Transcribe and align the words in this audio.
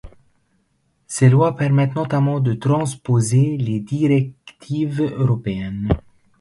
Ces 1.05 1.29
lois 1.29 1.55
permettent 1.55 1.93
notamment 1.93 2.39
de 2.39 2.53
transposer 2.53 3.55
les 3.57 3.79
directives 3.81 4.99
européennes. 5.15 5.89